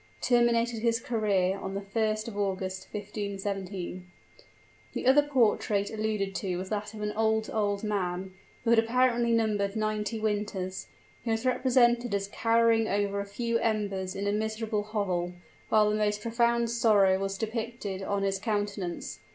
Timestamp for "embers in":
13.59-14.25